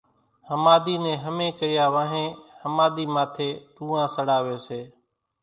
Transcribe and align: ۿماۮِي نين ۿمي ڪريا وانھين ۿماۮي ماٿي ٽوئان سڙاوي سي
ۿماۮِي 0.51 0.95
نين 1.03 1.19
ۿمي 1.25 1.47
ڪريا 1.59 1.85
وانھين 1.93 2.29
ۿماۮي 2.63 3.05
ماٿي 3.15 3.49
ٽوئان 3.75 4.05
سڙاوي 4.15 4.57
سي 4.65 4.81